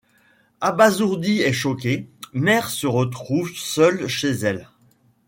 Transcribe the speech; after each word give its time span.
Abasourdie 0.61 1.41
et 1.43 1.53
choquée, 1.53 2.09
Mère 2.33 2.69
se 2.71 2.87
retrouve 2.87 3.51
seule 3.55 4.07
chez 4.07 4.31
elle. 4.31 4.67